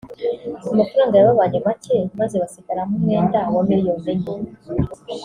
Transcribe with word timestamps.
amafaranga 0.71 1.17
yababanye 1.19 1.57
make 1.67 1.95
maze 2.19 2.35
basigaramo 2.43 2.93
umwenda 2.99 3.37
wa 3.55 3.63
miliyoni 3.69 4.07
enye 4.13 4.31